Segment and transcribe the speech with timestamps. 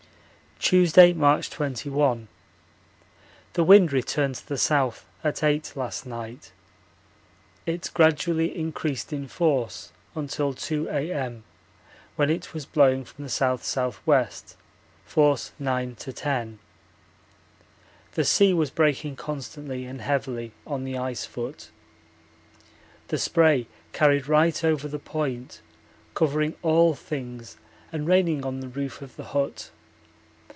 [0.63, 2.27] Tuesday, March 21.
[3.53, 6.51] The wind returned to the south at 8 last night.
[7.65, 11.43] It gradually increased in force until 2 A.M.,
[12.15, 14.27] when it was blowing from the S.S.W.,
[15.03, 16.59] force 9 to 10.
[18.13, 21.71] The sea was breaking constantly and heavily on the ice foot.
[23.07, 25.61] The spray carried right over the Point
[26.13, 27.57] covering all things
[27.91, 29.71] and raining on the roof of the hut.